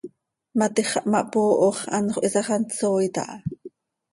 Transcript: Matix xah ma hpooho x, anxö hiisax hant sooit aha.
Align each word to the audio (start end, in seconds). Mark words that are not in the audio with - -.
Matix 0.57 0.87
xah 0.93 1.05
ma 1.11 1.19
hpooho 1.27 1.67
x, 1.77 1.79
anxö 1.97 2.19
hiisax 2.21 2.47
hant 2.51 2.69
sooit 2.79 3.15
aha. 3.21 3.35